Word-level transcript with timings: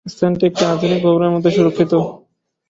স্থানটি 0.05 0.43
একটি 0.45 0.63
আধুনিক 0.65 0.99
ভবনের 1.03 1.31
মধ্যে 1.31 1.51
সুরক্ষিত। 1.51 1.93